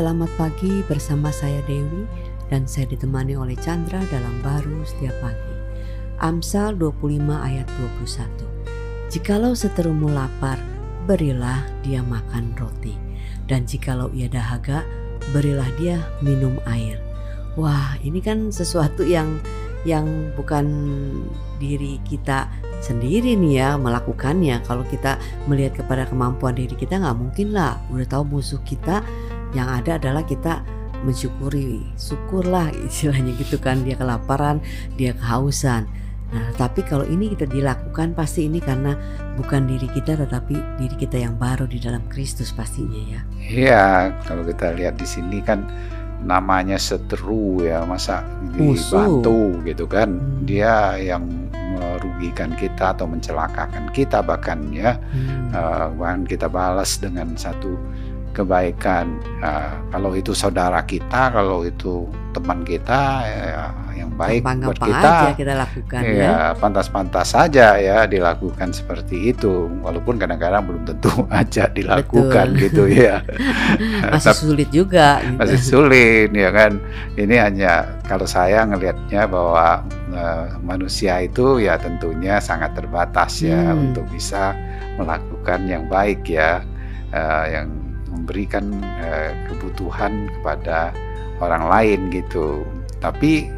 [0.00, 2.08] selamat pagi bersama saya Dewi
[2.48, 5.54] dan saya ditemani oleh Chandra dalam baru setiap pagi.
[6.24, 7.68] Amsal 25 ayat
[8.00, 9.12] 21.
[9.12, 10.56] Jikalau seterumu lapar,
[11.04, 12.96] berilah dia makan roti.
[13.44, 14.88] Dan jikalau ia dahaga,
[15.36, 16.96] berilah dia minum air.
[17.60, 19.36] Wah, ini kan sesuatu yang
[19.84, 20.64] yang bukan
[21.60, 22.48] diri kita
[22.80, 24.64] sendiri nih ya melakukannya.
[24.64, 27.76] Kalau kita melihat kepada kemampuan diri kita nggak mungkin lah.
[27.92, 29.04] Udah tahu musuh kita
[29.56, 30.62] yang ada adalah kita
[31.00, 33.82] mensyukuri syukurlah istilahnya gitu kan.
[33.82, 34.60] Dia kelaparan
[34.94, 35.88] dia kehausan.
[36.30, 38.94] Nah tapi kalau ini kita dilakukan pasti ini karena
[39.34, 43.20] bukan diri kita tetapi diri kita yang baru di dalam Kristus pastinya ya.
[43.50, 43.86] Iya
[44.22, 45.66] kalau kita lihat di sini kan
[46.20, 48.22] namanya seteru ya masa
[48.54, 50.20] dibantu gitu kan.
[50.20, 50.46] Hmm.
[50.46, 54.94] dia yang merugikan kita atau mencelakakan kita bahkan ya.
[55.10, 55.50] Hmm.
[55.50, 57.74] uh, bahkan kita balas dengan satu
[58.32, 59.18] kebaikan.
[59.42, 65.10] Uh, kalau itu saudara kita, kalau itu teman kita ya, yang baik Gampang buat kita,
[65.10, 66.34] aja kita lakukan ya, ya.
[66.56, 69.68] pantas-pantas saja ya dilakukan seperti itu.
[69.82, 72.62] Walaupun kadang-kadang belum tentu aja dilakukan Betul.
[72.64, 73.20] gitu ya.
[74.12, 75.20] masih sulit juga.
[75.20, 75.38] Gitu.
[75.38, 76.80] Masih sulit ya kan.
[77.18, 77.72] Ini hanya
[78.06, 79.84] kalau saya ngelihatnya bahwa
[80.14, 83.90] uh, manusia itu ya tentunya sangat terbatas ya hmm.
[83.90, 84.56] untuk bisa
[84.96, 86.62] melakukan yang baik ya.
[87.10, 90.92] Uh, yang memberikan uh, kebutuhan kepada
[91.40, 92.66] orang lain gitu.
[93.00, 93.48] Tapi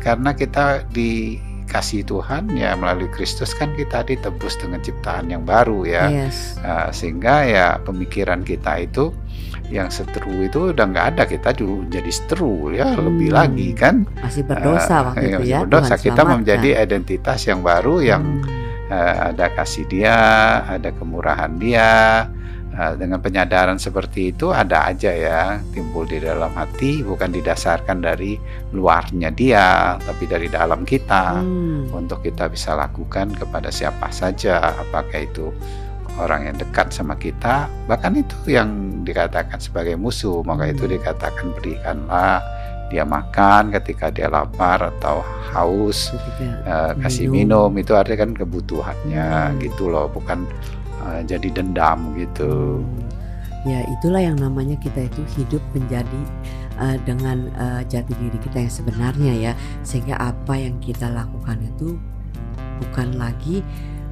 [0.00, 6.04] karena kita dikasih Tuhan ya melalui Kristus kan kita ditebus dengan ciptaan yang baru ya.
[6.10, 6.60] Yes.
[6.60, 9.14] Uh, sehingga ya pemikiran kita itu
[9.70, 13.06] yang seteru itu udah nggak ada kita dulu jadi seteru ya hmm.
[13.06, 17.62] lebih lagi kan masih berdosa uh, waktu itu ya berdosa Tuhan kita menjadi identitas yang
[17.62, 18.90] baru yang hmm.
[18.90, 20.18] uh, ada kasih dia
[20.66, 22.26] ada kemurahan dia
[22.80, 28.40] Nah, dengan penyadaran seperti itu ada aja ya timbul di dalam hati bukan didasarkan dari
[28.72, 31.92] luarnya dia tapi dari dalam kita hmm.
[31.92, 35.52] untuk kita bisa lakukan kepada siapa saja apakah itu
[36.16, 40.92] orang yang dekat sama kita bahkan itu yang dikatakan sebagai musuh maka itu hmm.
[40.96, 42.40] dikatakan berikanlah
[42.90, 45.22] dia makan ketika dia lapar atau
[45.54, 46.10] haus
[46.66, 47.70] uh, kasih minum.
[47.70, 49.58] minum itu artinya kan kebutuhannya hmm.
[49.62, 50.44] gitu loh bukan
[51.06, 52.82] uh, jadi dendam gitu.
[53.68, 56.20] Ya itulah yang namanya kita itu hidup menjadi
[56.80, 59.52] uh, dengan uh, jati diri kita yang sebenarnya ya
[59.86, 62.00] sehingga apa yang kita lakukan itu
[62.80, 63.60] bukan lagi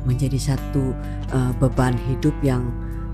[0.05, 0.93] menjadi satu
[1.33, 2.69] uh, beban hidup yang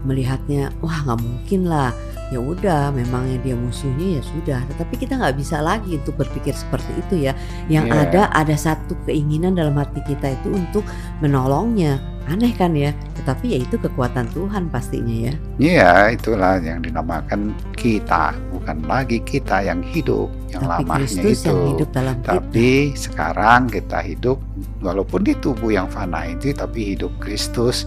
[0.04, 1.90] melihatnya wah nggak mungkin lah
[2.32, 6.92] ya udah memangnya dia musuhnya ya sudah tetapi kita nggak bisa lagi untuk berpikir seperti
[6.96, 7.32] itu ya
[7.68, 8.04] yang yeah.
[8.08, 10.84] ada ada satu keinginan dalam hati kita itu untuk
[11.20, 15.34] menolongnya Aneh kan ya, tetapi ya itu kekuatan Tuhan pastinya ya.
[15.60, 21.52] Iya, itulah yang dinamakan kita, bukan lagi kita yang hidup, yang tapi lamanya Kristus itu.
[21.52, 22.96] yang hidup dalam tapi kita.
[22.96, 24.40] sekarang kita hidup
[24.80, 27.84] walaupun di tubuh yang fana itu, tapi hidup Kristus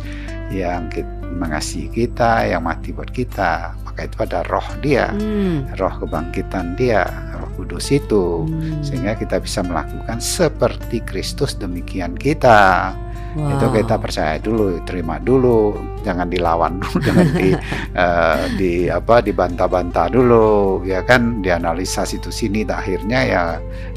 [0.53, 3.74] yang kita, mengasihi kita, yang mati buat kita.
[3.97, 5.74] Maka itu pada roh dia, hmm.
[5.81, 7.02] roh kebangkitan dia,
[7.34, 8.46] roh kudus itu.
[8.46, 8.78] Hmm.
[8.85, 12.94] Sehingga kita bisa melakukan seperti Kristus demikian kita.
[13.34, 13.58] Wow.
[13.58, 15.74] Itu kita percaya dulu, terima dulu,
[16.06, 17.50] jangan dilawan dulu, jangan di
[17.97, 23.41] uh, di apa dibantah-bantah dulu, ya kan dianalisa situ sini, akhirnya ya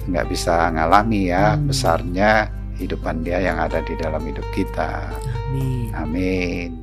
[0.08, 1.68] nggak bisa ngalami ya hmm.
[1.68, 2.48] besarnya
[2.80, 5.12] hidupan dia yang ada di dalam hidup kita.
[5.52, 5.92] Amin.
[5.92, 6.79] Amin.